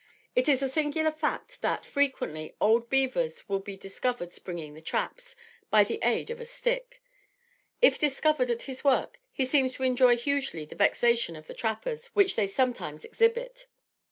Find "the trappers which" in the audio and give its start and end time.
11.45-12.35